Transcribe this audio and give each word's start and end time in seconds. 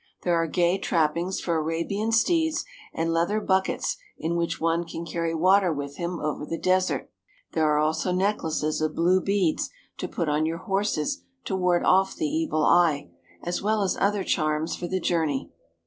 There 0.23 0.33
are 0.33 0.47
gay 0.47 0.79
trappings 0.79 1.39
for 1.39 1.57
Arabian 1.57 2.11
steeds, 2.11 2.65
and 2.91 3.13
leather 3.13 3.39
buckets 3.39 3.97
in 4.17 4.35
which 4.35 4.59
one 4.59 4.83
can 4.83 5.05
carry 5.05 5.35
water 5.35 5.71
with 5.71 5.97
him 5.97 6.19
over 6.19 6.43
the 6.43 6.57
desert. 6.57 7.11
There 7.53 7.65
are 7.67 7.77
also 7.77 8.11
necklaces 8.11 8.81
of 8.81 8.95
blue 8.95 9.21
beads 9.21 9.69
to 9.99 10.07
put 10.07 10.27
on 10.27 10.47
your 10.47 10.57
horses 10.57 11.21
to 11.45 11.55
ward 11.55 11.83
off 11.85 12.15
the 12.15 12.25
evil 12.25 12.65
eye, 12.65 13.11
as 13.43 13.61
well 13.61 13.83
as 13.83 13.95
other 13.99 14.23
charms 14.23 14.75
for 14.75 14.87
the 14.87 14.99
journey. 14.99 15.51